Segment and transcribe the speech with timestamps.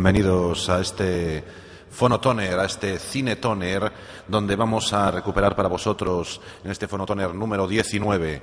[0.00, 1.42] Bienvenidos a este
[1.90, 3.92] Fonotoner, a este Cinetoner,
[4.28, 8.42] donde vamos a recuperar para vosotros, en este Fonotoner número 19,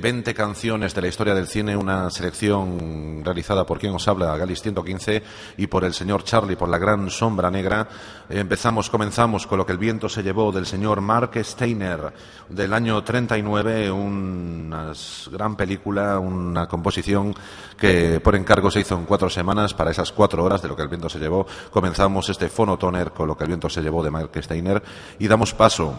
[0.00, 4.62] 20 canciones de la historia del cine, una selección realizada por quien os habla, Galis
[4.62, 5.22] 115,
[5.58, 7.88] y por el señor Charlie, por la gran sombra negra.
[8.28, 12.12] Empezamos, comenzamos con lo que el viento se llevó del señor Mark Steiner,
[12.48, 14.92] del año 39, una
[15.32, 17.34] gran película, una composición
[17.76, 20.82] que por encargo se hizo en cuatro semanas, para esas cuatro horas de lo que
[20.82, 21.46] el viento se llevó.
[21.70, 24.82] Comenzamos este Fonotoner con lo que el viento se llevó de Mark Steiner
[25.18, 25.94] y damos paso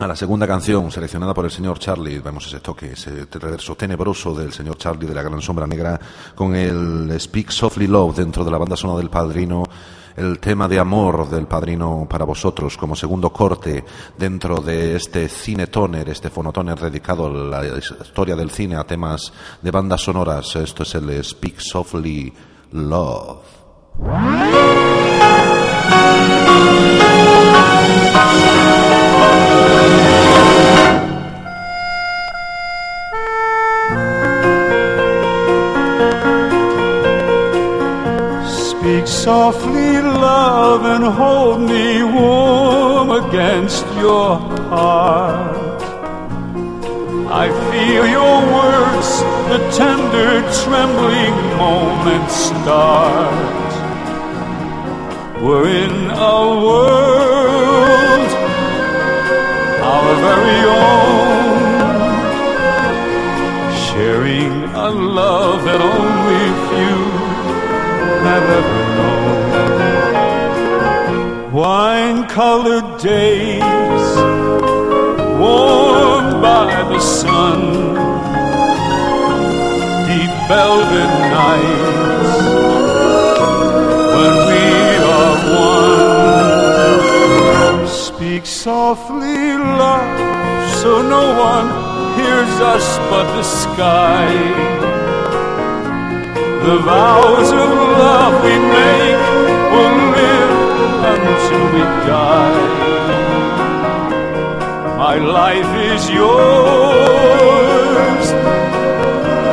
[0.00, 4.34] a la segunda canción seleccionada por el señor Charlie, vemos ese toque, ese reverso tenebroso
[4.34, 6.00] del señor Charlie de la Gran Sombra Negra,
[6.34, 9.62] con el Speak Softly Love dentro de la banda sonora del Padrino,
[10.16, 13.84] el tema de amor del Padrino para vosotros como segundo corte
[14.16, 19.32] dentro de este cine toner, este fonotoner dedicado a la historia del cine, a temas
[19.60, 20.56] de bandas sonoras.
[20.56, 22.32] Esto es el Speak Softly
[22.72, 23.40] Love.
[39.00, 44.36] Speak softly, love, and hold me warm against your
[44.68, 45.80] heart.
[47.32, 49.10] I feel your words,
[49.48, 53.70] the tender, trembling moment start.
[55.42, 58.30] We're in a world,
[59.92, 61.62] our very own,
[63.86, 67.20] sharing a love that only few
[68.22, 68.89] have ever
[71.52, 74.06] wine colored days,
[75.38, 77.60] warmed by the sun,
[80.08, 82.34] deep velvet nights
[84.16, 84.64] when we
[85.16, 85.36] are
[87.78, 87.86] one.
[87.88, 91.68] Speak softly, love, so no one
[92.18, 94.79] hears us but the sky.
[96.62, 97.70] The vows of
[98.04, 99.22] love we make
[99.72, 100.54] will live
[101.10, 102.64] until we die.
[104.98, 107.06] My life is yours,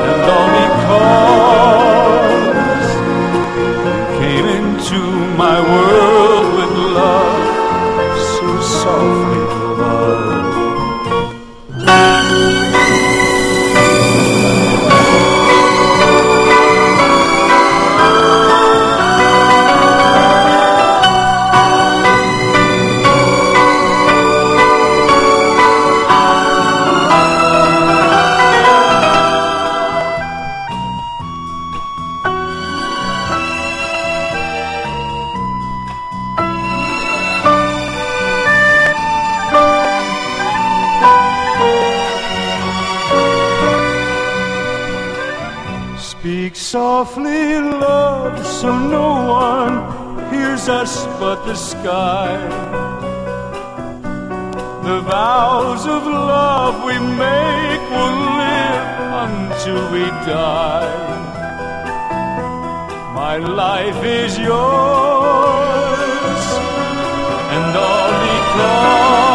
[0.10, 1.28] and all because
[3.88, 5.00] you came into
[5.38, 7.42] my world with love,
[8.36, 8.48] so
[8.84, 9.44] softly,
[63.98, 64.58] life is yours,
[67.56, 69.27] and all because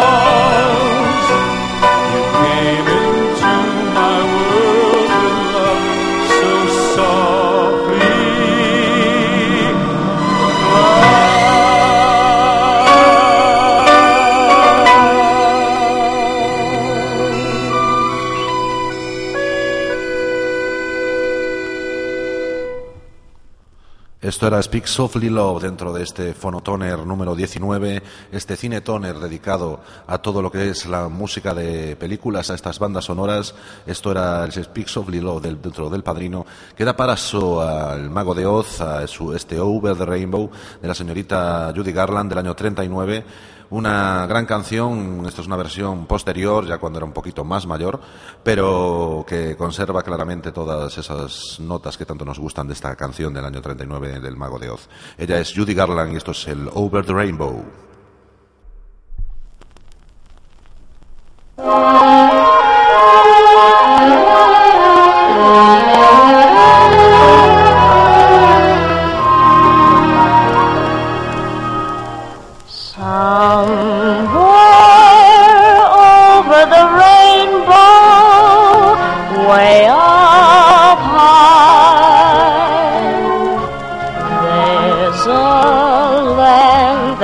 [24.42, 28.02] Esto era Speak Softly Love dentro de este Phonotoner número 19,
[28.32, 29.78] este Cinetoner dedicado
[30.08, 33.54] a todo lo que es la música de películas, a estas bandas sonoras.
[33.86, 36.44] Esto era el Speak Softly Love del- dentro del Padrino,
[36.76, 40.50] que da paso al Mago de Oz, a su, este Over the Rainbow
[40.80, 43.24] de la señorita Judy Garland del año 39.
[43.72, 47.98] Una gran canción, esto es una versión posterior, ya cuando era un poquito más mayor,
[48.44, 53.46] pero que conserva claramente todas esas notas que tanto nos gustan de esta canción del
[53.46, 54.90] año 39 del Mago de Oz.
[55.16, 57.64] Ella es Judy Garland y esto es el Over the Rainbow.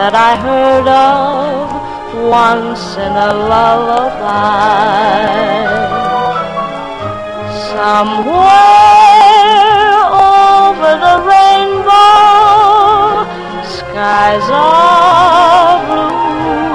[0.08, 1.68] That I heard of
[2.32, 5.28] once in a lullaby.
[7.76, 8.48] Somewhere
[10.48, 12.08] over the rainbow,
[13.68, 16.72] skies are blue,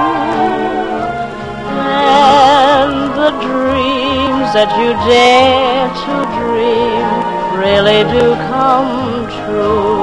[1.73, 7.09] and the dreams that you dare to dream
[7.57, 10.02] really do come true.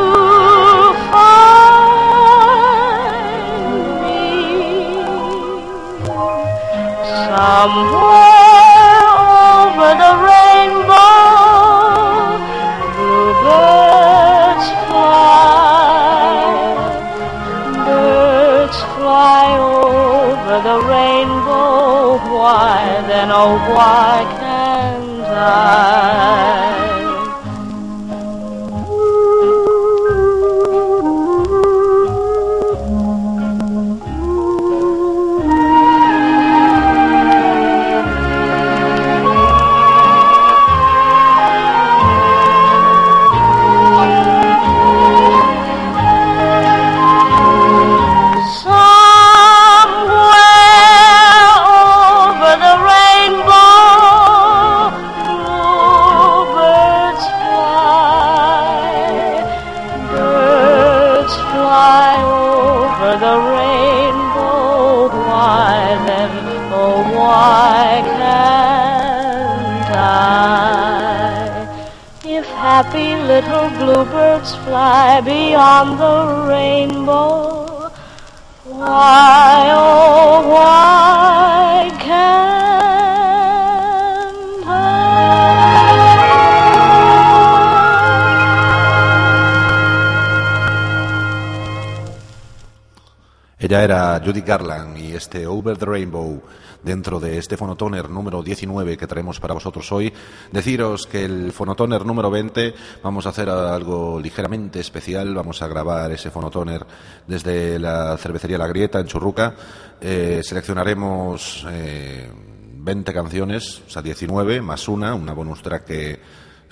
[94.31, 96.41] Judy Garland y este Over the Rainbow
[96.81, 100.13] dentro de este Fonotoner número 19 que traemos para vosotros hoy.
[100.53, 102.73] Deciros que el Fonotoner número 20
[103.03, 105.35] vamos a hacer algo ligeramente especial.
[105.35, 106.85] Vamos a grabar ese Fonotoner
[107.27, 109.53] desde la cervecería La Grieta en Churruca.
[109.99, 112.31] Eh, seleccionaremos eh,
[112.77, 116.19] 20 canciones, o sea, 19 más una, una bonus track que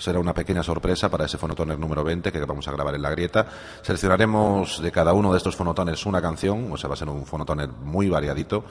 [0.00, 3.10] será una pequeña sorpresa para ese fonotoner número 20 que vamos a grabar en la
[3.10, 3.46] grieta.
[3.82, 7.26] Seleccionaremos de cada uno de estos fonotones una canción, o sea, va a ser un
[7.26, 8.64] fonotoner muy variadito.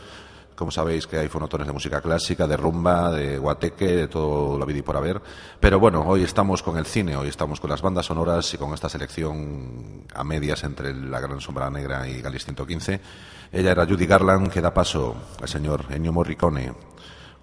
[0.55, 4.69] Como sabéis que hay fonotones de música clásica, de rumba, de guateque, de todo lo
[4.69, 5.21] y por haber.
[5.57, 8.73] Pero bueno, hoy estamos con el cine, hoy estamos con las bandas sonoras y con
[8.73, 12.99] esta selección a medias entre La Gran Sombra Negra y Galis 115.
[13.53, 16.73] Ella era Judy Garland, que da paso al señor Ennio Morricone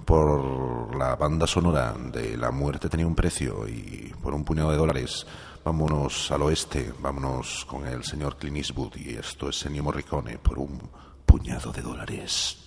[0.06, 4.76] por la banda sonora de La muerte tenía un precio y por un puñado de
[4.76, 5.26] dólares.
[5.64, 10.60] Vámonos al oeste, vámonos con el señor Clint Eastwood y esto es Ennio Morricone por
[10.60, 10.80] un
[11.26, 12.65] puñado de dólares.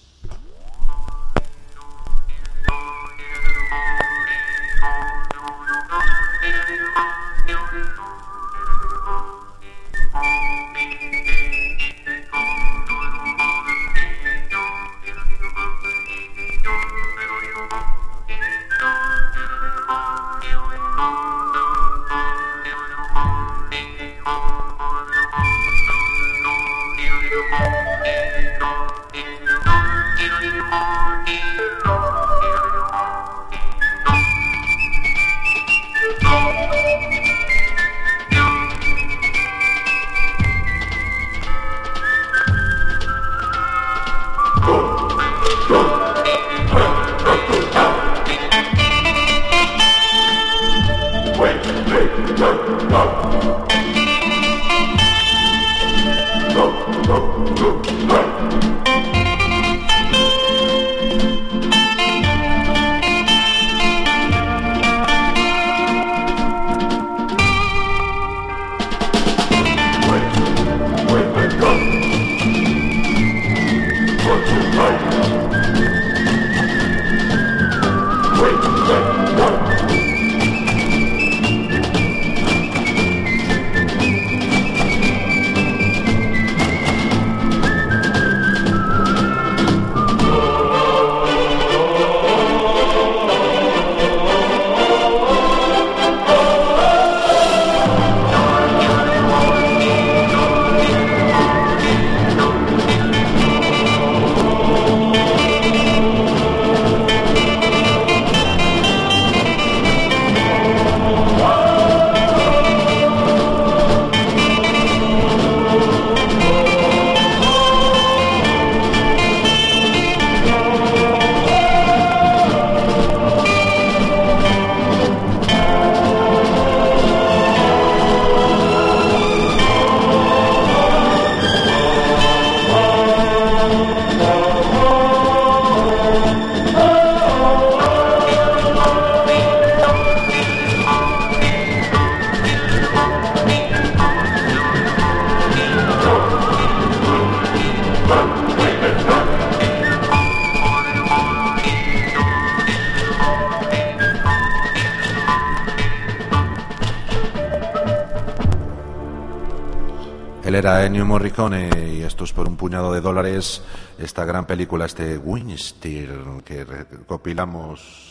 [161.10, 163.64] Morricone y esto es por un puñado de dólares
[163.98, 168.09] esta gran película, este Winstead, que recopilamos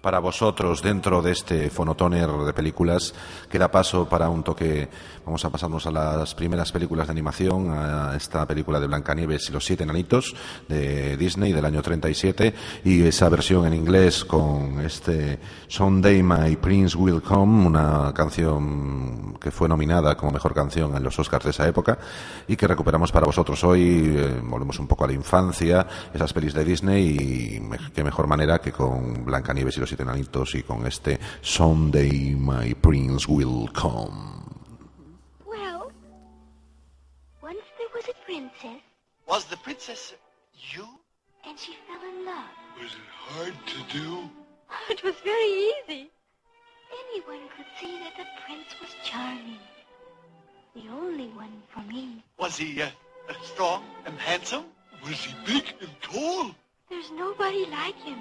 [0.00, 3.12] para vosotros dentro de este fonotoner de películas
[3.48, 4.88] que da paso para un toque.
[5.24, 9.52] Vamos a pasarnos a las primeras películas de animación, a esta película de Blancanieves y
[9.52, 10.36] los siete enanitos
[10.68, 16.96] de Disney del año 37 y esa versión en inglés con este Someday My Prince
[16.96, 21.66] Will Come, una canción que fue nominada como mejor canción en los Oscars de esa
[21.66, 21.98] época
[22.46, 24.14] y que recuperamos para vosotros hoy.
[24.16, 28.60] Eh, volvemos un poco a la infancia, esas pelis de Disney y qué mejor manera
[28.60, 34.44] que con Blancanieves y los siete enanitos y con este Someday My Prince Will Come.
[35.46, 35.90] Well,
[37.42, 38.82] once there was a princess,
[39.28, 40.14] Was the princess
[40.74, 40.84] you?
[41.48, 42.50] and she fell in love.
[42.80, 44.28] Was it hard to do?
[44.90, 46.10] It was very easy.
[47.10, 49.58] Anyone could see that the prince was charming.
[50.74, 52.22] The only one for me.
[52.38, 52.88] Was he uh,
[53.42, 54.64] strong and handsome?
[55.04, 56.50] Was he big and tall?
[56.90, 58.18] There's nobody like him.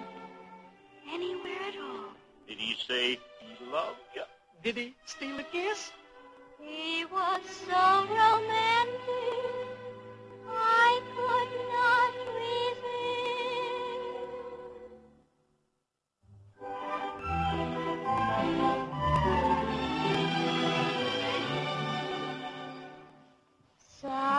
[1.12, 2.14] Anywhere at all.
[2.48, 4.24] Did he say he loved you?
[4.64, 5.92] Did he steal a kiss?
[6.62, 9.36] He was so romantic.
[10.48, 12.86] I could not resist.
[24.02, 24.35] Someday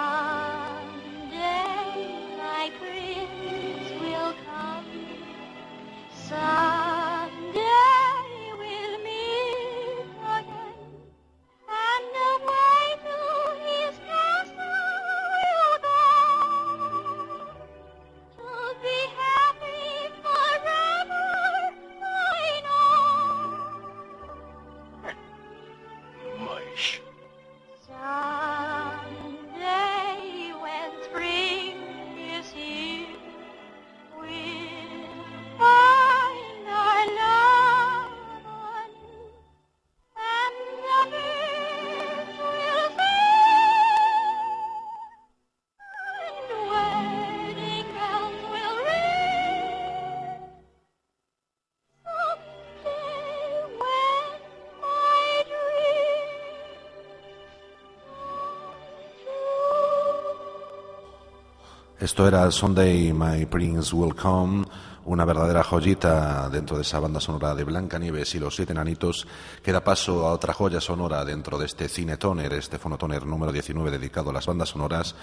[62.07, 64.65] Esto era Sunday My Prince Will Come,
[65.07, 69.27] una verdadera joyita dentro de esa banda sonora de Blancanieves y los siete enanitos,
[69.61, 73.91] que da paso a otra joya sonora dentro de este Cinetoner, este Fonotoner número 19
[73.91, 75.17] dedicado a las bandas sonoras.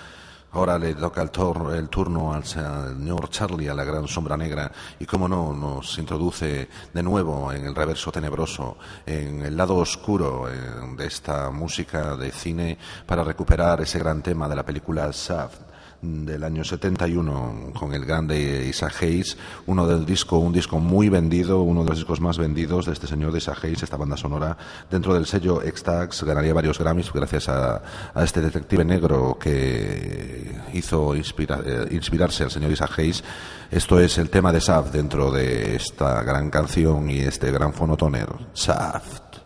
[0.52, 1.32] Ahora le toca el,
[1.74, 6.68] el turno al señor Charlie, a la gran sombra negra, y como no, nos introduce
[6.94, 10.54] de nuevo en el reverso tenebroso, en el lado oscuro eh,
[10.98, 15.63] de esta música de cine, para recuperar ese gran tema de la película Shaft
[16.04, 19.38] del año 71 con el grande Isaac Hayes,
[19.68, 23.08] uno del disco, un disco muy vendido, uno de los discos más vendidos de este
[23.08, 24.58] señor de Isaac Hayes, esta banda sonora,
[24.92, 27.82] dentro del sello X-Tax, ganaría varios Grammys gracias a,
[28.14, 33.24] a este detective negro que hizo inspira- eh, inspirarse al señor Isaac Hayes.
[33.72, 38.28] Esto es el tema de Shaft dentro de esta gran canción y este gran fonotoner,
[38.54, 39.43] Shaft.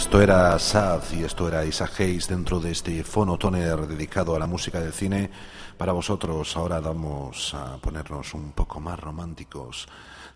[0.00, 4.46] Esto era Sad y esto era Isaac Hayes dentro de este fonotoner dedicado a la
[4.46, 5.30] música del cine.
[5.76, 9.86] Para vosotros ahora vamos a ponernos un poco más románticos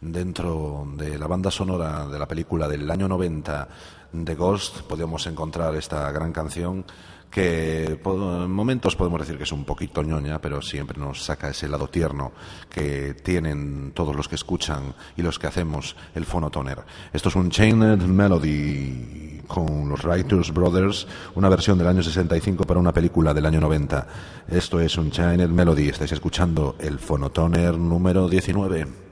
[0.02, 3.68] dentro de la banda sonora de la película del año 90
[4.12, 6.84] de Ghost podemos encontrar esta gran canción
[7.30, 11.68] que en momentos podemos decir que es un poquito ñoña, pero siempre nos saca ese
[11.68, 12.32] lado tierno
[12.70, 16.84] que tienen todos los que escuchan y los que hacemos el fonotoner.
[17.12, 22.80] Esto es un Chained Melody con los Writers Brothers, una versión del año 65 para
[22.80, 24.06] una película del año 90.
[24.48, 29.04] Esto es un Chained Melody, estáis escuchando el fonotoner número 19.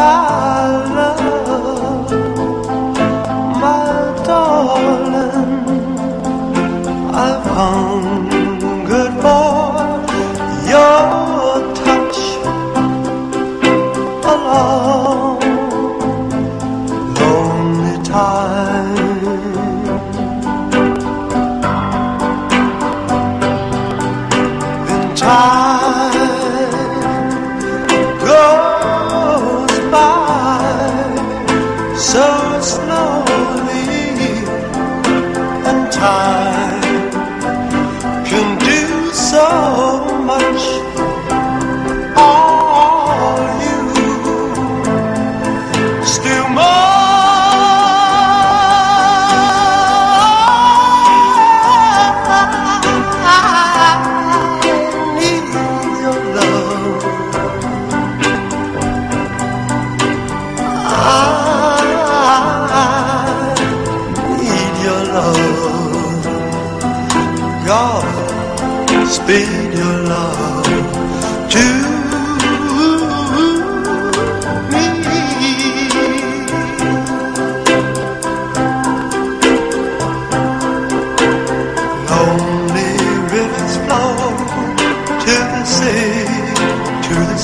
[0.00, 0.37] I've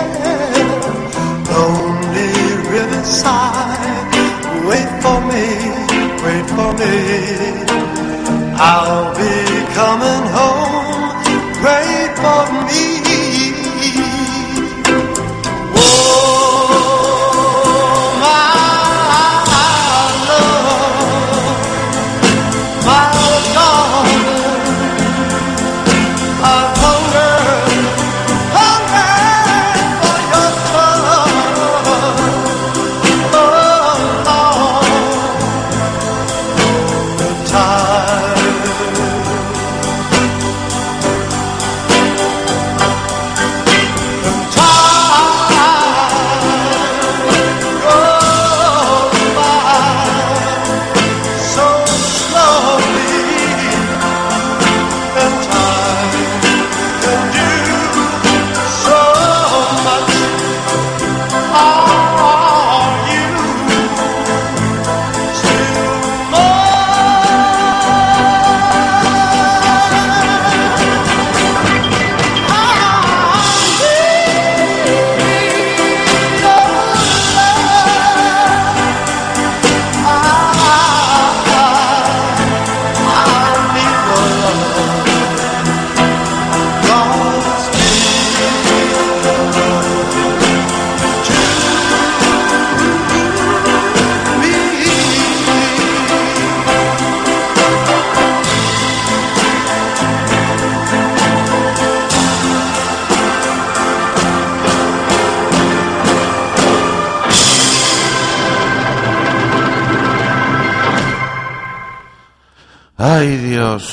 [1.51, 2.33] Lonely
[2.75, 4.13] riverside,
[4.69, 5.45] wait for me,
[6.25, 6.95] wait for me.
[8.57, 9.35] I'll be
[9.75, 10.24] coming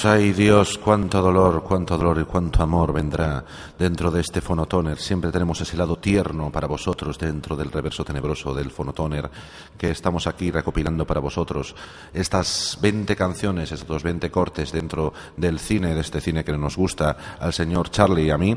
[0.05, 3.45] ay Dios, cuánto dolor, cuánto dolor y cuánto amor vendrá
[3.79, 4.99] dentro de este fonotoner.
[4.99, 9.31] Siempre tenemos ese lado tierno para vosotros dentro del reverso tenebroso del fonotoner
[9.77, 11.75] que estamos aquí recopilando para vosotros.
[12.13, 17.37] Estas 20 canciones, estos 20 cortes dentro del cine, de este cine que nos gusta
[17.39, 18.57] al señor Charlie y a mí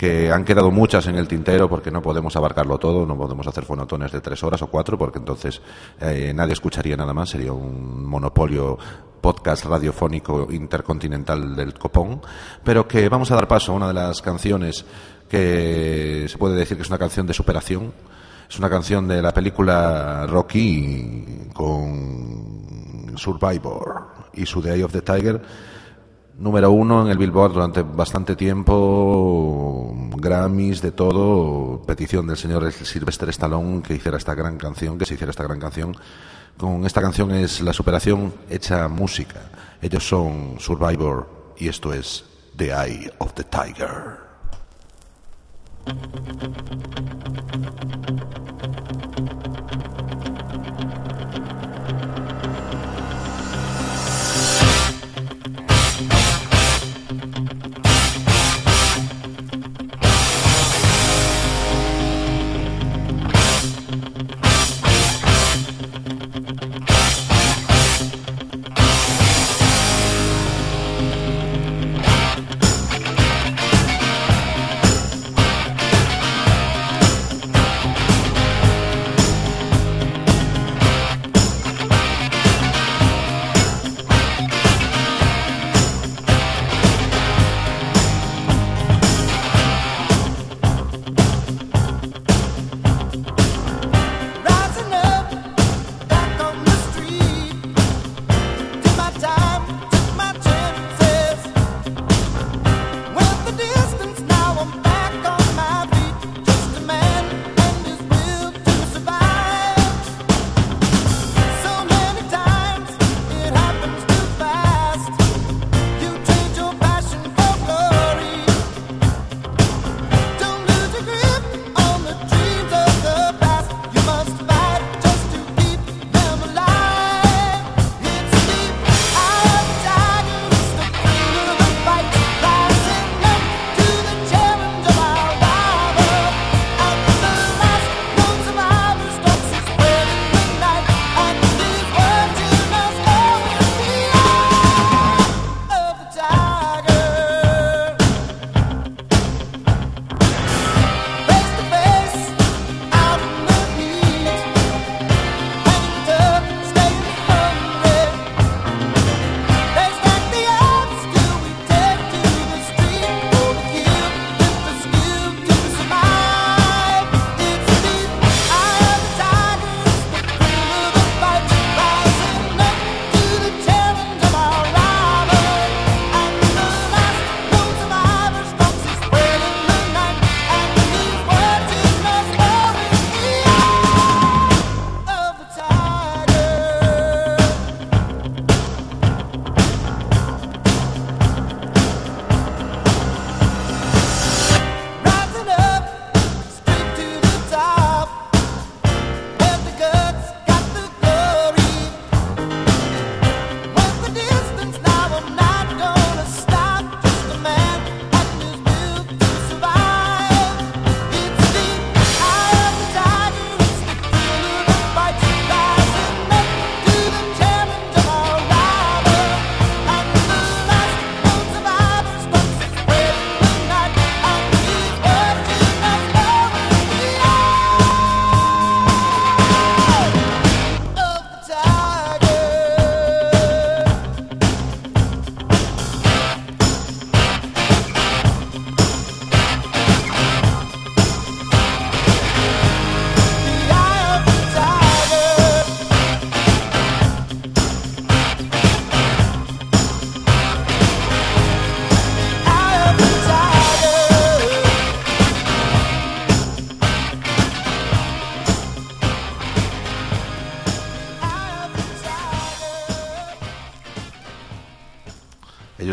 [0.00, 3.66] que han quedado muchas en el tintero porque no podemos abarcarlo todo, no podemos hacer
[3.66, 5.60] fonotones de tres horas o cuatro porque entonces
[6.00, 8.78] eh, nadie escucharía nada más, sería un monopolio
[9.20, 12.22] podcast radiofónico intercontinental del copón,
[12.64, 14.86] pero que vamos a dar paso a una de las canciones
[15.28, 17.92] que se puede decir que es una canción de superación,
[18.48, 25.42] es una canción de la película Rocky con Survivor y su Eye of the Tiger
[26.40, 33.28] número uno en el Billboard durante bastante tiempo, Grammys, de todo, petición del señor Sylvester
[33.28, 35.94] Stallone que hiciera esta gran canción, que se hiciera esta gran canción.
[36.56, 39.50] Con esta canción es la superación hecha música.
[39.82, 42.24] Ellos son Survivor y esto es
[42.56, 44.30] The Eye of the Tiger.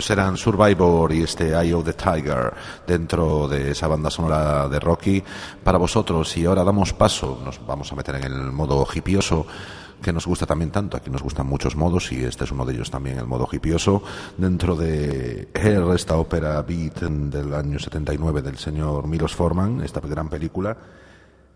[0.08, 2.54] Ellos eran Survivor y este Eye of the Tiger
[2.88, 5.22] dentro de esa banda sonora de Rocky
[5.62, 6.38] para vosotros.
[6.38, 9.46] Y ahora damos paso, nos vamos a meter en el modo hipioso
[10.02, 10.96] que nos gusta también tanto.
[10.96, 14.02] Aquí nos gustan muchos modos y este es uno de ellos también, el modo hipioso.
[14.38, 20.30] Dentro de Hair, esta ópera beat del año 79 del señor Milos Forman, esta gran
[20.30, 20.78] película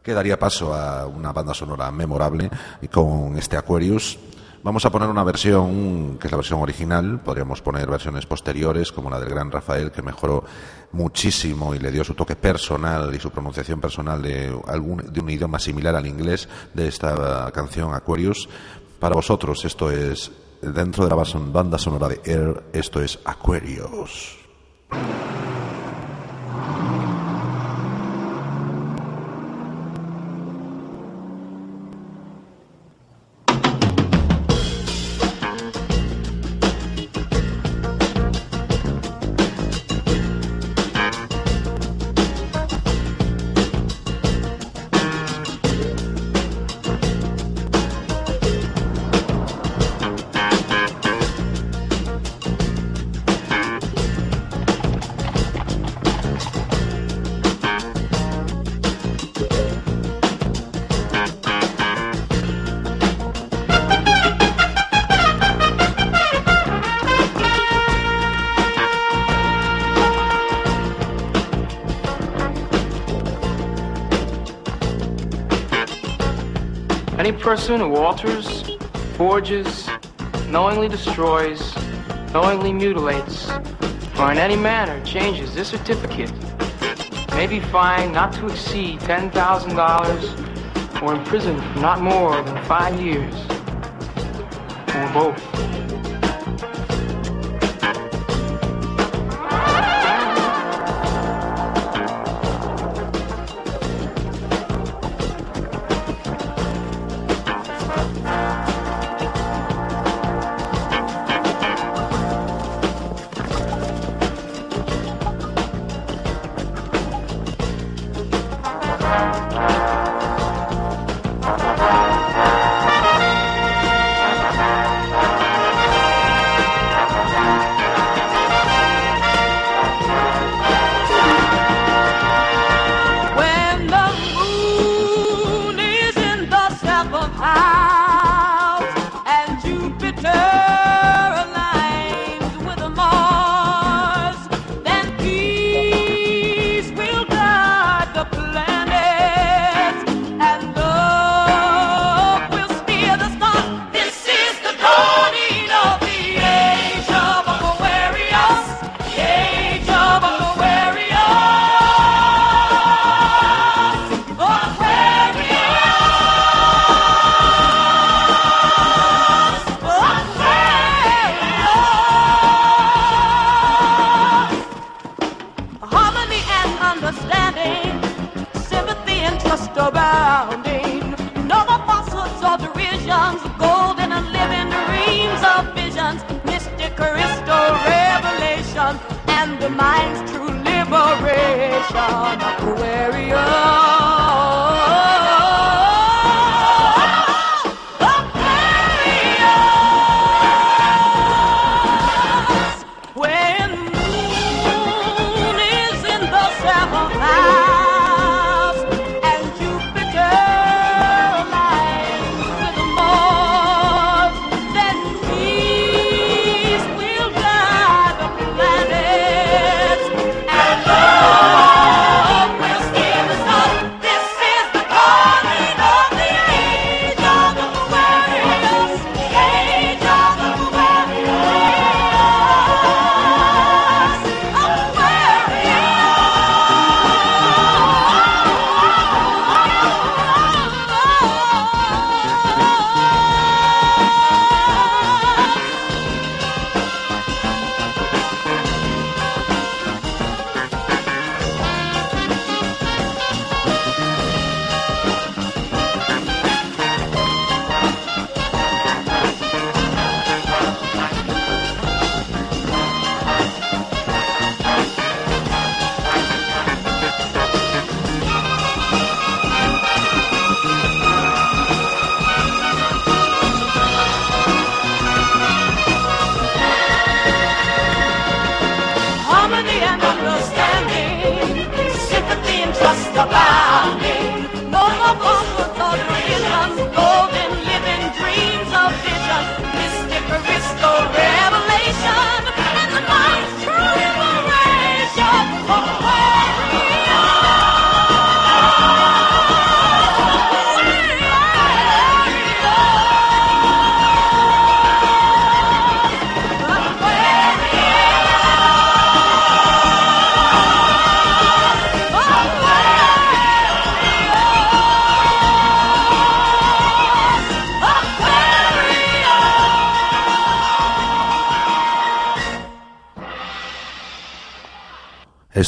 [0.03, 2.49] que daría paso a una banda sonora memorable
[2.91, 4.19] con este Aquarius.
[4.63, 9.10] Vamos a poner una versión que es la versión original, podríamos poner versiones posteriores como
[9.10, 10.43] la del gran Rafael que mejoró
[10.91, 15.30] muchísimo y le dio su toque personal y su pronunciación personal de, algún, de un
[15.32, 18.47] idioma similar al inglés de esta canción Aquarius.
[19.00, 24.38] Para vosotros esto es, dentro de la banda sonora de Air, esto es Aquarius.
[81.03, 81.75] Destroys,
[82.31, 83.49] knowingly mutilates,
[84.19, 86.31] or in any manner changes this certificate
[87.31, 93.33] may be fined not to exceed $10,000 or imprisoned for not more than five years,
[94.93, 95.80] or both.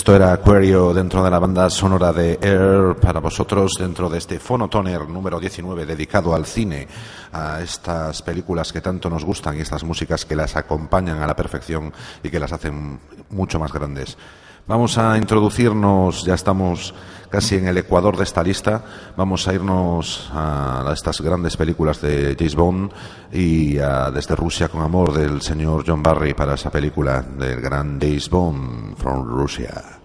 [0.03, 4.37] Esto era Aquario dentro de la banda sonora de Air para vosotros dentro de este
[4.37, 6.89] Phonotoner número 19 dedicado al cine,
[7.31, 11.37] a estas películas que tanto nos gustan y estas músicas que las acompañan a la
[11.37, 12.99] perfección y que las hacen
[13.29, 14.17] mucho más grandes.
[14.65, 16.93] Vamos a introducirnos, ya estamos
[17.29, 18.81] casi en el ecuador de esta lista,
[19.17, 22.91] vamos a irnos a estas grandes películas de James Bond
[23.33, 27.99] y a Desde Rusia con Amor del señor John Barry para esa película del gran
[27.99, 29.99] James Bond from Russia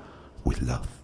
[0.45, 0.98] with Love.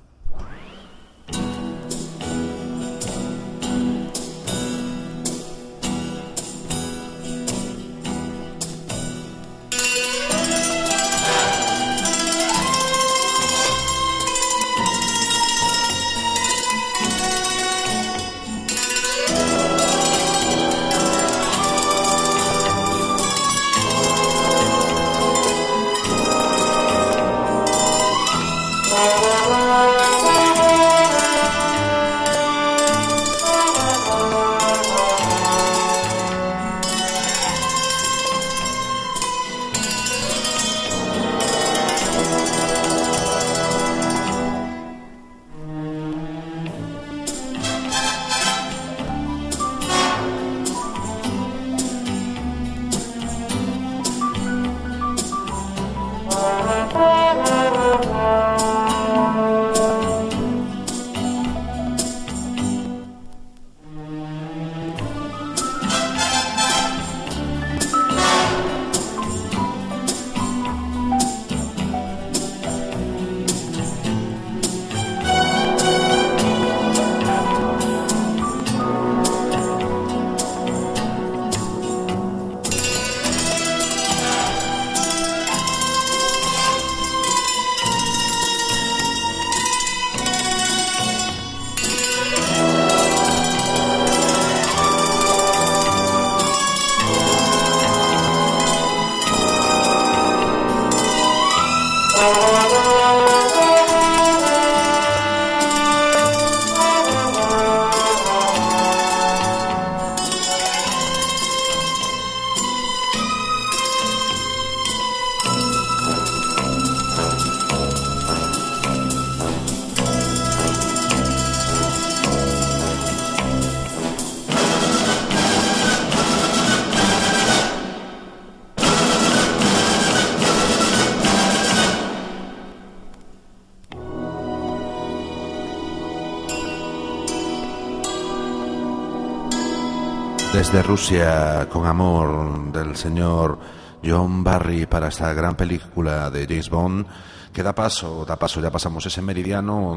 [140.74, 143.60] Desde Rusia, con amor del señor
[144.04, 147.06] John Barry para esta gran película de James Bond,
[147.52, 149.96] que da paso, da paso, ya pasamos ese meridiano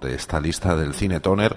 [0.00, 1.54] de esta lista del cine toner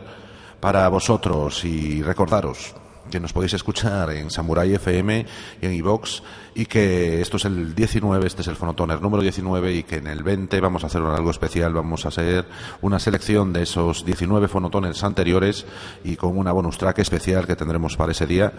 [0.60, 1.66] para vosotros.
[1.66, 2.76] Y recordaros
[3.10, 5.26] que nos podéis escuchar en Samurai FM
[5.64, 6.22] y en iVox
[6.60, 10.07] y que esto es el 19, este es el Fonotoner número 19 y que en
[10.07, 12.43] el 20 vamos a hacer algo especial, vamos a hacer
[12.82, 15.66] una selección de esos 19 fonotoners anteriores
[16.03, 18.51] y con una bonus track especial que tendremos para ese día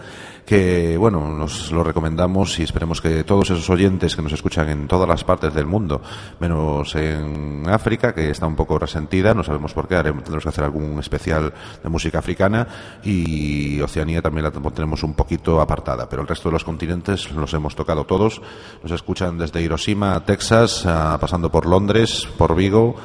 [0.47, 4.87] que bueno, nos lo recomendamos y esperemos que todos esos oyentes que nos escuchan en
[4.87, 6.01] todas las partes del mundo,
[6.39, 10.49] menos en África que está un poco resentida, no sabemos por qué, haremos, tendremos que
[10.49, 12.67] hacer algún especial de música africana
[13.03, 17.53] y Oceanía también la tenemos un poquito apartada, pero el resto de los continentes los
[17.53, 18.41] hemos tocado todos.
[18.83, 22.95] Nos escuchan desde Hiroshima a Texas, a- pasando por Londres, por Vigo,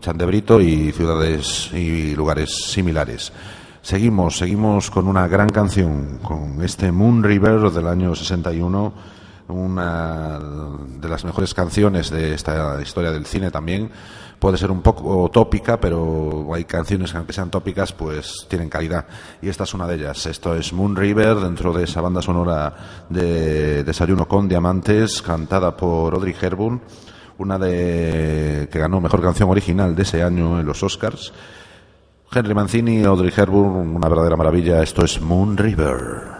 [0.00, 3.32] Chandebrito y ciudades y lugares similares.
[3.82, 8.92] Seguimos, seguimos con una gran canción, con este Moon River del año 61,
[9.48, 13.90] una de las mejores canciones de esta historia del cine también.
[14.40, 19.04] Puede ser un poco tópica, pero hay canciones que aunque sean tópicas, pues tienen calidad.
[19.42, 20.24] Y esta es una de ellas.
[20.24, 26.14] Esto es Moon River, dentro de esa banda sonora de Desayuno con Diamantes, cantada por
[26.14, 26.80] Audrey Hepburn,
[27.36, 31.34] una de que ganó mejor canción original de ese año en los Oscars.
[32.32, 34.82] Henry Mancini, Audrey Hepburn, una verdadera maravilla.
[34.82, 36.39] Esto es Moon River.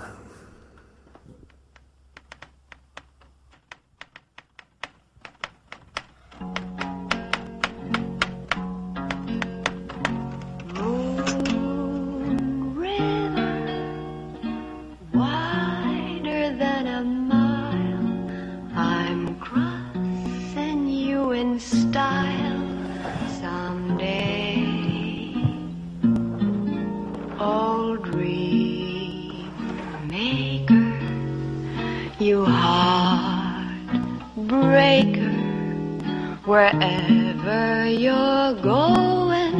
[36.72, 39.54] Wherever you're going,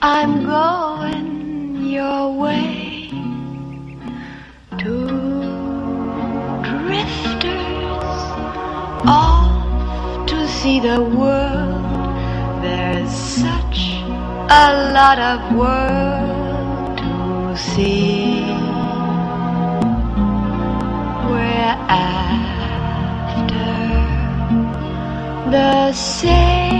[0.00, 3.10] I'm going your way.
[4.78, 5.08] Two
[6.62, 8.22] drifters
[9.06, 12.62] off to see the world.
[12.62, 13.78] There's such
[14.48, 18.11] a lot of world to see.
[25.52, 26.71] The same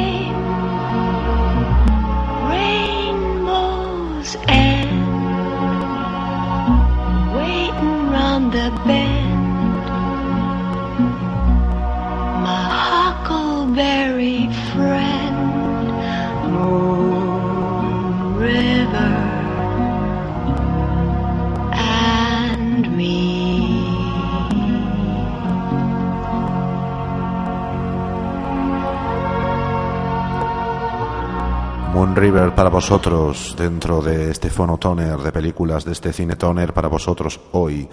[32.14, 37.40] River para vosotros dentro de este fonotoner de películas de este cine toner para vosotros
[37.52, 37.88] hoy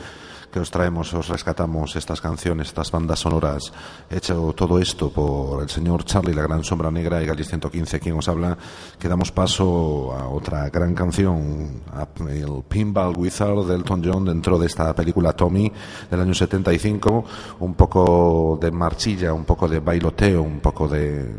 [0.52, 3.72] que os traemos, os rescatamos estas canciones, estas bandas sonoras,
[4.10, 8.18] hecho todo esto por el señor Charlie, la gran sombra negra y Galis 115, quien
[8.18, 8.58] os habla,
[8.98, 14.58] que damos paso a otra gran canción, a el Pinball Wizard de Elton John dentro
[14.58, 15.72] de esta película Tommy
[16.10, 17.26] del año 75,
[17.60, 21.36] un poco de marchilla, un poco de bailoteo, un poco de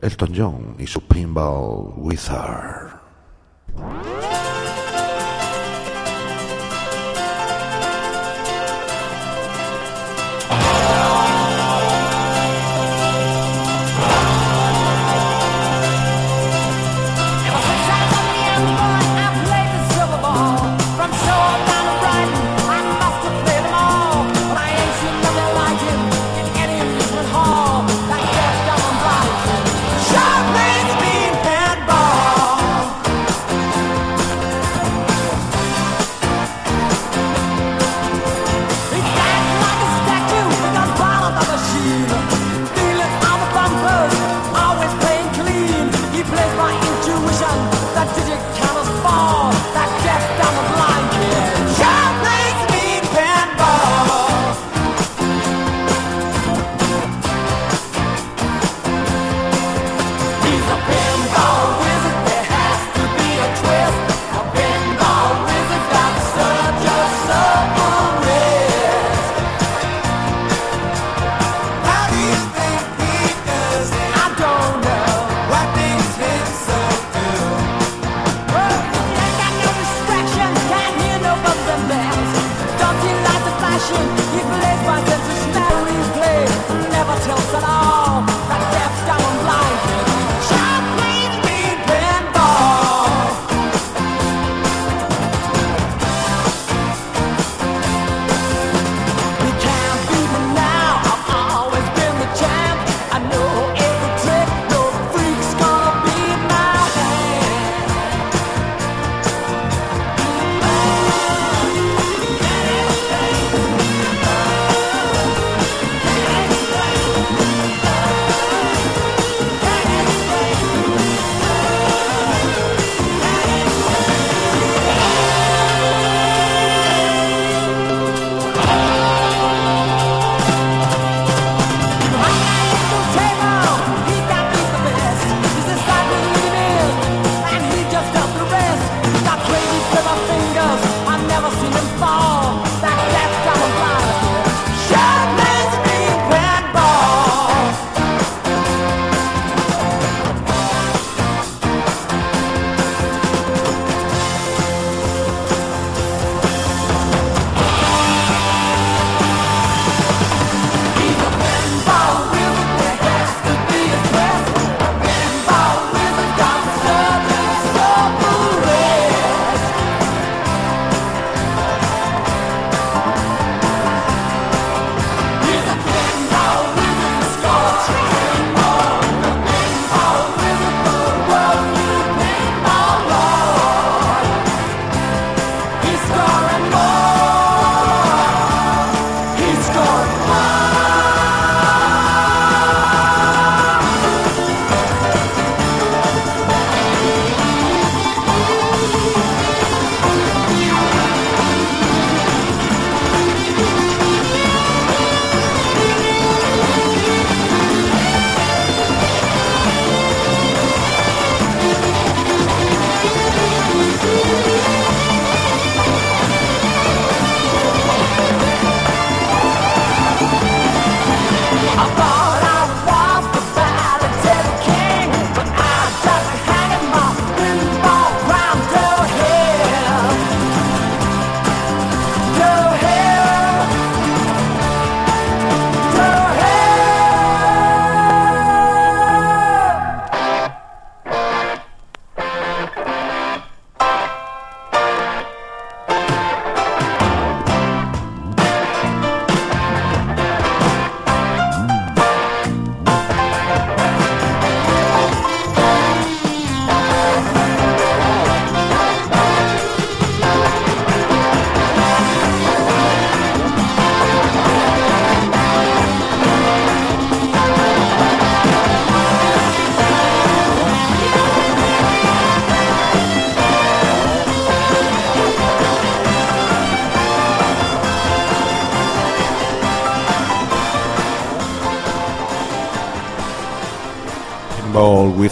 [0.00, 3.00] Elton John y su Pinball Wizard.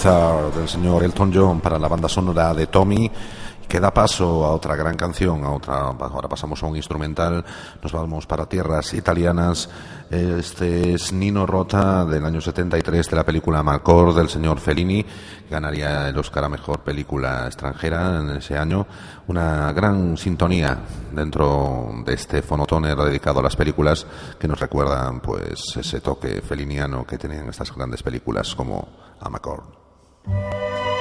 [0.04, 3.10] Del señor Elton John para la banda sonora de Tommy
[3.66, 7.42] que da paso a otra gran canción, a otra, ahora pasamos a un instrumental,
[7.82, 9.70] nos vamos para tierras italianas.
[10.10, 15.06] Este es Nino Rota del año 73 de la película Malcor del señor Fellini,
[15.50, 18.86] ganaría el Oscar a mejor película extranjera en ese año.
[19.28, 20.80] Una gran sintonía
[21.12, 24.06] dentro de este fonotoner dedicado a las películas
[24.38, 28.86] que nos recuerdan pues ese toque feliniano que tenían estas grandes películas como
[29.18, 29.83] Amacord.
[30.26, 30.93] Música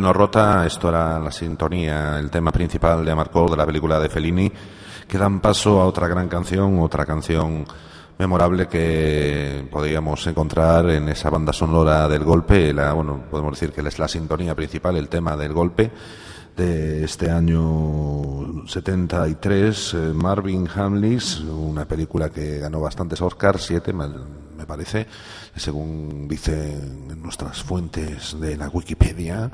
[0.00, 4.00] era Nino Rota, esto era la sintonía, el tema principal de Amarcord de la película
[4.00, 4.50] de Fellini,
[5.06, 7.64] que dan paso a otra gran canción, otra canción
[8.18, 13.86] memorable que podríamos encontrar en esa banda sonora del golpe, la, bueno, podemos decir que
[13.86, 15.90] es la sintonía principal, el tema del golpe
[16.56, 23.92] de este año 73, eh, Marvin Hamlis, una película que ganó bastantes Oscars, siete
[24.70, 25.06] parece,
[25.56, 29.50] según dicen nuestras fuentes de la Wikipedia.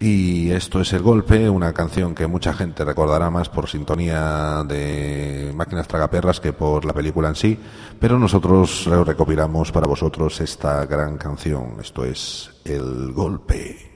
[0.00, 5.52] Y esto es El Golpe, una canción que mucha gente recordará más por sintonía de
[5.54, 7.58] Máquinas Tragaperras que por la película en sí,
[8.00, 11.76] pero nosotros recopilamos para vosotros esta gran canción.
[11.80, 13.95] Esto es El Golpe.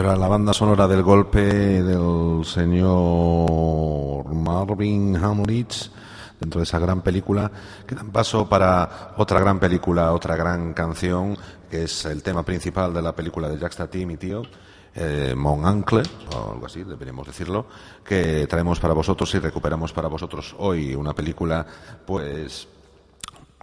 [0.00, 5.90] Era la banda sonora del golpe del señor Marvin Hamrich
[6.40, 7.52] dentro de esa gran película
[7.86, 11.36] que dan paso para otra gran película, otra gran canción
[11.70, 14.40] que es el tema principal de la película de Jack Stati, mi tío,
[14.94, 17.66] eh, Mon Ancle, o algo así, deberíamos decirlo,
[18.02, 21.66] que traemos para vosotros y recuperamos para vosotros hoy una película,
[22.06, 22.66] pues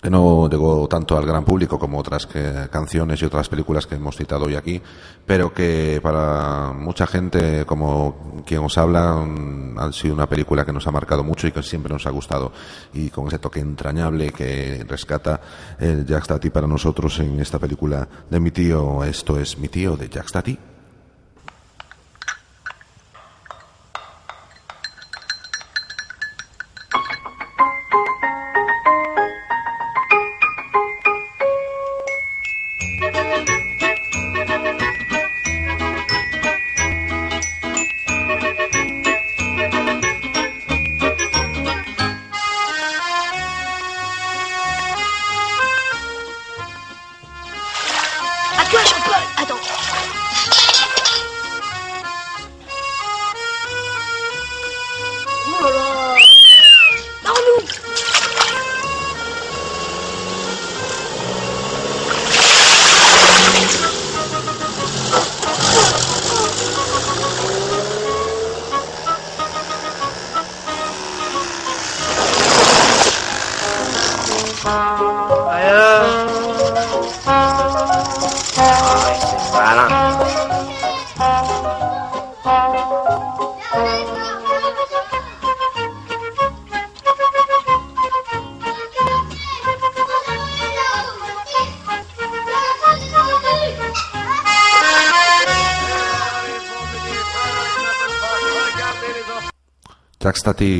[0.01, 3.95] que no llegó tanto al gran público como otras que- canciones y otras películas que
[3.95, 4.79] hemos citado hoy aquí,
[5.25, 10.71] pero que para mucha gente, como quien os habla, mm, ha sido una película que
[10.71, 12.51] nos ha marcado mucho y que siempre nos ha gustado.
[12.93, 15.41] Y con ese toque entrañable que rescata
[15.79, 19.97] el Jack Stati para nosotros en esta película de mi tío, esto es mi tío
[19.97, 20.59] de Jack Stati.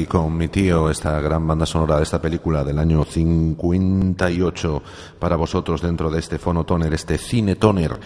[0.10, 4.82] Con mi tío, esta gran banda sonora de esta película del año 58
[5.18, 7.98] para vosotros dentro de este fonotoner, este cinetoner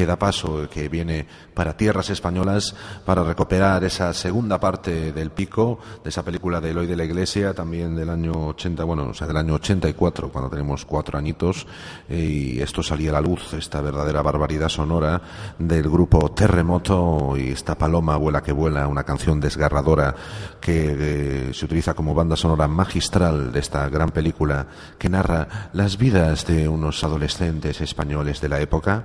[0.00, 2.74] que da paso, que viene para tierras españolas
[3.04, 7.52] para recuperar esa segunda parte del pico de esa película de Eloy de la Iglesia,
[7.52, 11.66] también del año 80, bueno, o sea, del año 84, cuando tenemos cuatro añitos,
[12.08, 15.20] eh, y esto salía a la luz, esta verdadera barbaridad sonora
[15.58, 20.14] del grupo Terremoto y esta paloma vuela que vuela, una canción desgarradora
[20.62, 24.66] que eh, se utiliza como banda sonora magistral de esta gran película
[24.98, 29.04] que narra las vidas de unos adolescentes españoles de la época.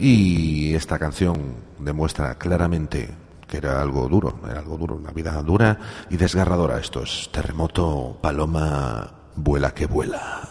[0.00, 0.27] Y
[0.74, 3.08] esta canción demuestra claramente
[3.48, 5.78] que era algo duro, era algo duro, una vida dura
[6.10, 6.78] y desgarradora.
[6.78, 9.86] Esto es Terremoto, Paloma, vuela que.
[9.86, 10.42] Vuela,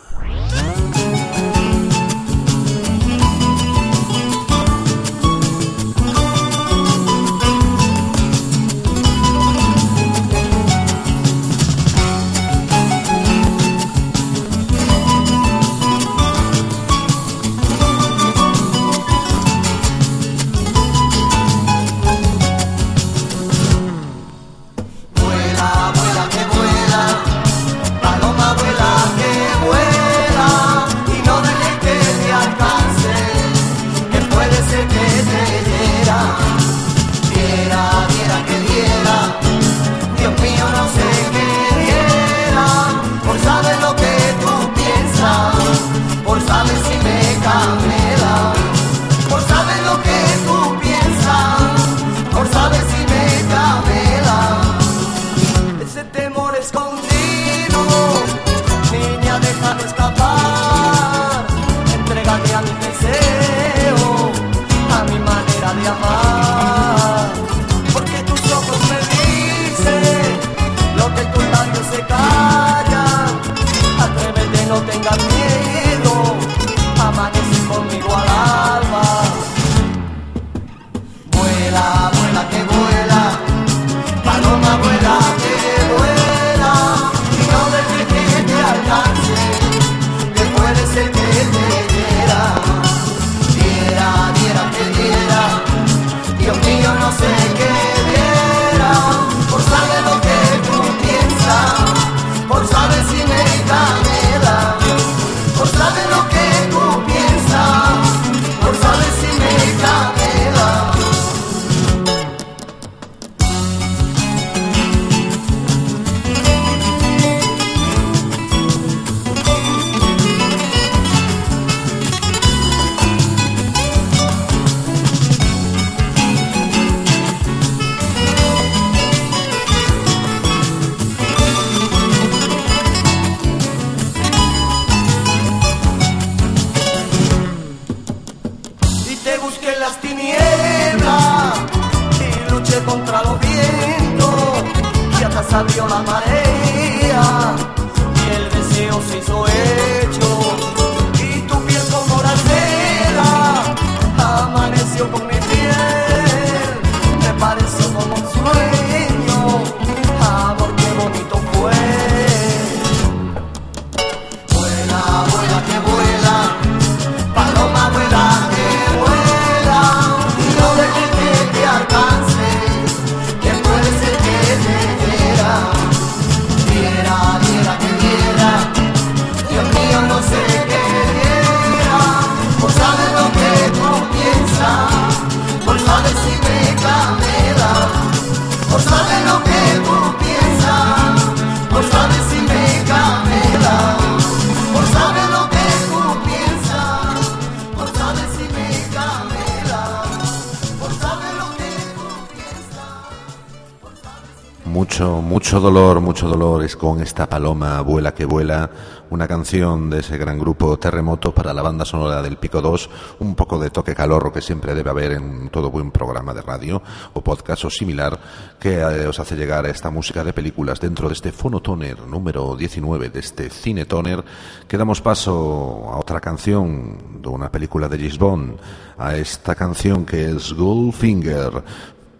[205.67, 208.69] dolor, mucho dolor es con esta paloma vuela que vuela,
[209.09, 212.89] una canción de ese gran grupo Terremoto para la banda sonora del Pico 2,
[213.19, 216.81] un poco de toque calorro que siempre debe haber en todo buen programa de radio
[217.11, 218.17] o podcast o similar
[218.57, 222.55] que eh, os hace llegar a esta música de películas dentro de este Fonotoner número
[222.55, 224.23] 19 de este Cinetoner
[224.69, 228.55] que damos paso a otra canción de una película de Bond,
[228.97, 231.61] a esta canción que es Goldfinger,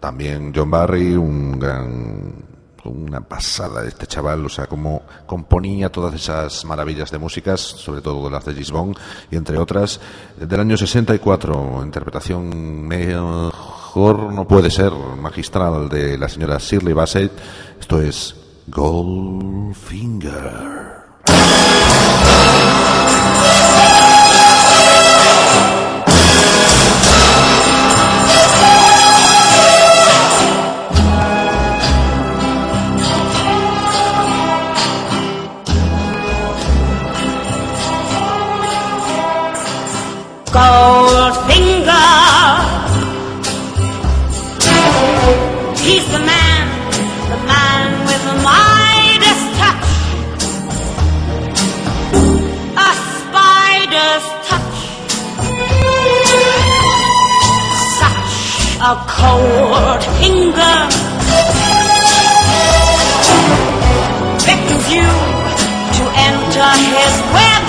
[0.00, 2.47] también John Barry, un gran
[2.88, 8.28] una pasada este chaval, o sea, como componía todas esas maravillas de músicas, sobre todo
[8.30, 8.94] las de Gisbon
[9.30, 10.00] y entre otras,
[10.36, 17.32] del año 64, interpretación mejor no puede ser, magistral de la señora Shirley Bassett,
[17.80, 18.34] esto es
[18.68, 20.38] Goldfinger.
[40.58, 42.10] Goldfinger.
[45.84, 46.64] He's the man,
[47.32, 49.88] the man with the Midas touch.
[52.88, 54.78] A spider's touch.
[58.00, 58.34] Such
[58.90, 60.76] a cold finger.
[64.44, 65.08] Beckons you
[65.98, 67.68] to enter his web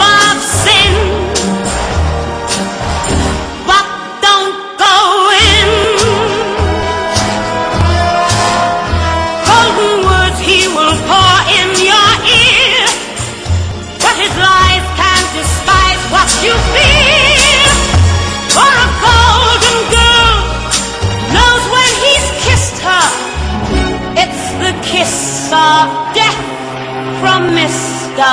[28.19, 28.25] 的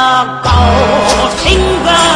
[0.42, 0.50] 高
[1.36, 2.15] 兴奋。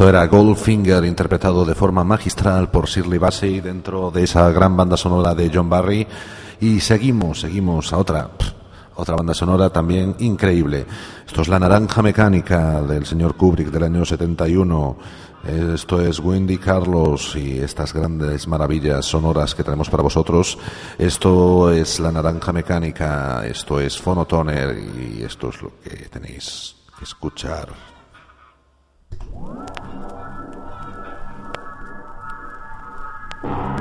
[0.00, 4.96] Esto era Goldfinger, interpretado de forma magistral por Shirley Bassey dentro de esa gran banda
[4.96, 6.06] sonora de John Barry.
[6.58, 8.30] Y seguimos, seguimos a otra,
[8.94, 10.86] otra banda sonora también increíble.
[11.26, 14.96] Esto es La Naranja Mecánica del señor Kubrick del año 71.
[15.46, 20.56] Esto es Wendy Carlos y estas grandes maravillas sonoras que tenemos para vosotros.
[20.96, 27.04] Esto es La Naranja Mecánica, esto es Phonotoner y esto es lo que tenéis que
[27.04, 27.89] escuchar.
[29.42, 29.70] Thank
[33.42, 33.79] you.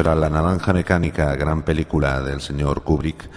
[0.00, 3.28] Era La Naranja Mecánica, gran película del señor Kubrick,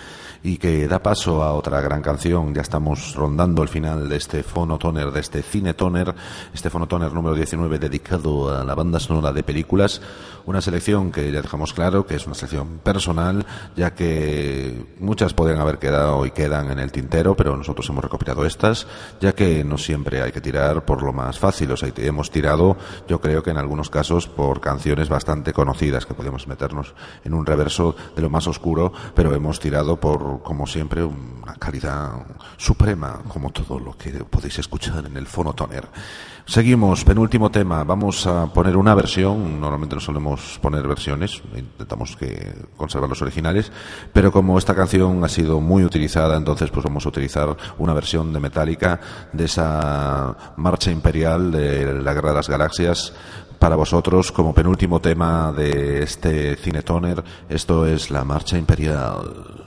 [0.43, 2.53] y que da paso a otra gran canción.
[2.55, 6.15] Ya estamos rondando el final de este fonotoner, de este cinetoner,
[6.53, 10.01] este fonotoner número 19 dedicado a la banda sonora de películas.
[10.45, 13.45] Una selección que ya dejamos claro que es una selección personal,
[13.77, 18.45] ya que muchas podrían haber quedado y quedan en el tintero, pero nosotros hemos recopilado
[18.45, 18.85] estas,
[19.21, 21.71] ya que no siempre hay que tirar por lo más fácil.
[21.71, 22.75] O sea, hemos tirado,
[23.07, 27.45] yo creo que en algunos casos, por canciones bastante conocidas, que podemos meternos en un
[27.45, 32.25] reverso de lo más oscuro, pero hemos tirado por, como siempre, una calidad
[32.57, 35.87] suprema, como todo lo que podéis escuchar en el fonotoner.
[36.45, 37.85] Seguimos, penúltimo tema.
[37.85, 39.61] Vamos a poner una versión.
[39.61, 43.71] Normalmente no solemos poner versiones, intentamos que conservar los originales,
[44.11, 48.33] pero como esta canción ha sido muy utilizada, entonces pues vamos a utilizar una versión
[48.33, 48.99] de Metallica
[49.31, 53.13] de esa marcha imperial de la Guerra de las Galaxias
[53.57, 57.23] para vosotros como penúltimo tema de este Cinetoner.
[57.47, 59.62] Esto es la marcha imperial.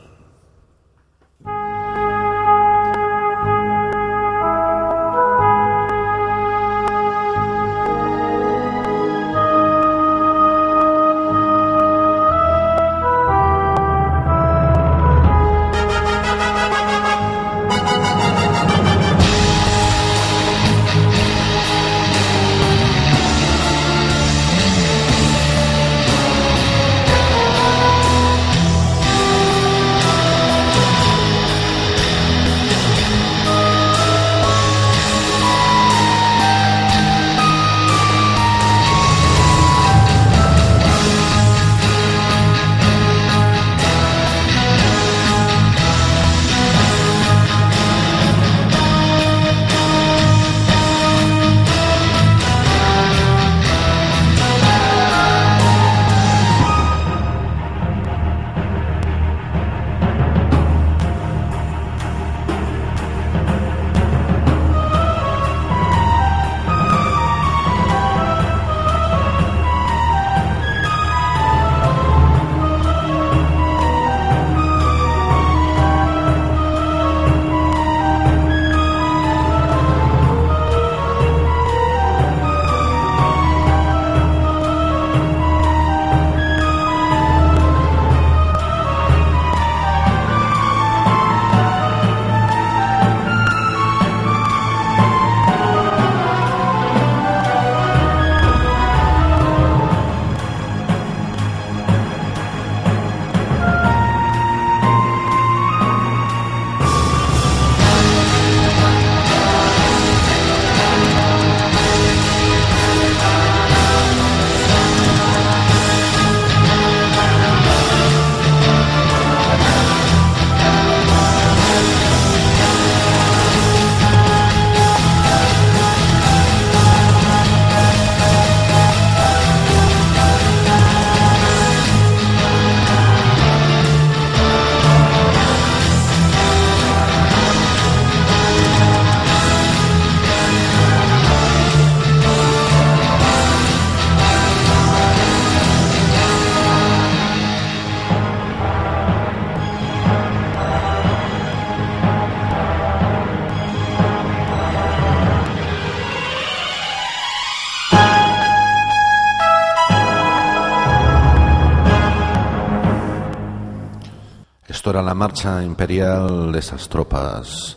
[164.86, 167.76] Esto era la marcha imperial de esas tropas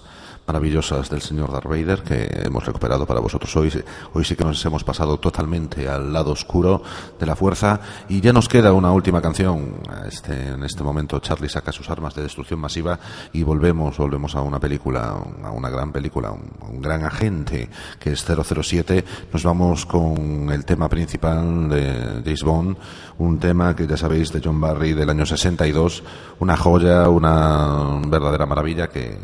[0.49, 3.71] maravillosas del señor Darth Vader que hemos recuperado para vosotros hoy.
[4.13, 6.81] Hoy sí que nos hemos pasado totalmente al lado oscuro
[7.19, 9.76] de la fuerza y ya nos queda una última canción.
[10.07, 12.97] Este, en este momento Charlie saca sus armas de destrucción masiva
[13.31, 17.69] y volvemos, volvemos a una película, a una gran película, un, un gran agente
[17.99, 19.05] que es 007.
[19.31, 22.76] Nos vamos con el tema principal de James Bond,
[23.19, 26.01] un tema que ya sabéis de John Barry del año 62,
[26.39, 29.15] una joya, una verdadera maravilla que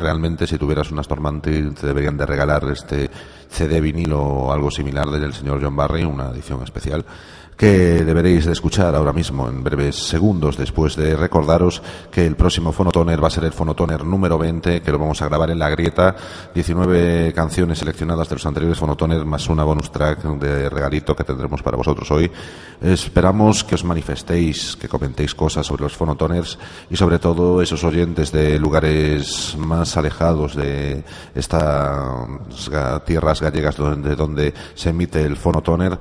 [0.00, 3.10] realmente si tuvieras un Aston Martin te deberían de regalar este
[3.48, 7.04] CD vinilo o algo similar del señor John Barry, una edición especial
[7.60, 12.72] que deberéis de escuchar ahora mismo en breves segundos después de recordaros que el próximo
[12.72, 15.68] Fonotoner va a ser el Fonotoner número 20 que lo vamos a grabar en La
[15.68, 16.16] Grieta.
[16.54, 21.62] 19 canciones seleccionadas de los anteriores Fonotoner más una bonus track de regalito que tendremos
[21.62, 22.30] para vosotros hoy.
[22.80, 26.58] Esperamos que os manifestéis que comentéis cosas sobre los Fonotoners
[26.88, 31.04] y sobre todo esos oyentes de lugares más alejados de
[31.34, 32.16] estas
[33.04, 35.98] tierras gallegas donde, donde se emite el Fonotoner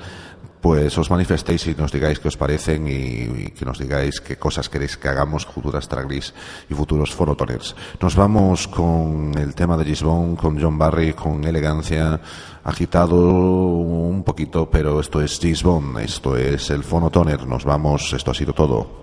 [0.61, 4.69] pues os manifestéis y nos digáis qué os parecen y, que nos digáis qué cosas
[4.69, 6.34] queréis que hagamos futuras traglis
[6.69, 7.76] y futuros fonotoners.
[8.02, 12.19] Nos vamos con el tema de Gisbon, con John Barry, con elegancia,
[12.64, 17.48] agitado un poquito, pero esto es Gisbon, esto es el fonotoner.
[17.48, 18.99] Nos vamos, esto ha sido todo.